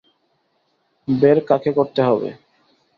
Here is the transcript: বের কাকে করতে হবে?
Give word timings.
বের 1.07 1.37
কাকে 1.47 1.71
করতে 1.77 2.01
হবে? 2.07 2.29